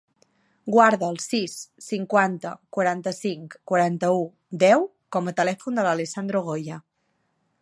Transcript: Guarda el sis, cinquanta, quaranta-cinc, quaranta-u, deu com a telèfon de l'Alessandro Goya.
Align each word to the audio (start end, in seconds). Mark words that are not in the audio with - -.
Guarda 0.75 1.09
el 1.15 1.19
sis, 1.25 1.57
cinquanta, 1.89 2.55
quaranta-cinc, 2.77 3.59
quaranta-u, 3.73 4.27
deu 4.67 4.91
com 5.17 5.33
a 5.33 5.39
telèfon 5.45 5.81
de 5.83 5.89
l'Alessandro 5.91 6.47
Goya. 6.53 6.85